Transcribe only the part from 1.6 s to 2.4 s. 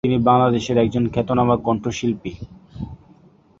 কণ্ঠশিল্পী।